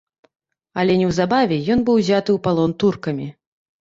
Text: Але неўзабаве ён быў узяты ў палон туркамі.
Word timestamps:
Але 0.83 0.95
неўзабаве 1.01 1.59
ён 1.75 1.85
быў 1.91 2.01
узяты 2.03 2.25
ў 2.33 2.39
палон 2.49 2.71
туркамі. 2.85 3.27